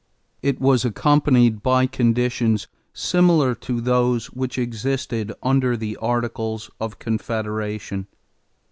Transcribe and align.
It 0.41 0.59
was 0.59 0.83
accompanied 0.83 1.61
by 1.61 1.85
conditions 1.85 2.67
similar 2.91 3.53
to 3.53 3.79
those 3.79 4.31
which 4.33 4.57
existed 4.57 5.31
under 5.43 5.77
the 5.77 5.95
Articles 5.97 6.71
of 6.79 6.97
Confederation. 6.97 8.07